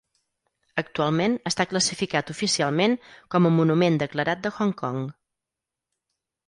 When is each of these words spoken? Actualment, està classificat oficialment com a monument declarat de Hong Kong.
Actualment, 0.81 1.35
està 1.49 1.67
classificat 1.73 2.33
oficialment 2.35 2.97
com 3.35 3.49
a 3.49 3.53
monument 3.59 4.01
declarat 4.05 4.45
de 4.47 4.55
Hong 4.57 4.75
Kong. 4.83 5.03